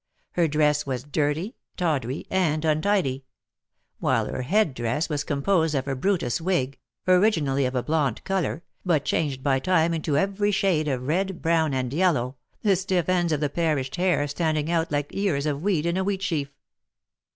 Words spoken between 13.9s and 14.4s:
hair